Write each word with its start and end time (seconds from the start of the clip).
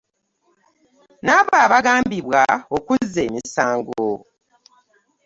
N'abo 1.25 1.53
abagambibwa 1.65 2.43
okuzza 2.77 3.19
emisango. 3.27 4.09